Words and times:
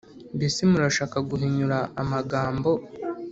mbese 0.37 0.59
murashaka 0.71 1.17
guhinyura 1.29 1.77
amagambo, 2.01 2.69